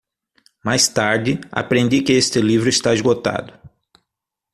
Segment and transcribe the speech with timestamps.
[0.65, 3.53] Mais tarde, aprendi que este livro está esgotado.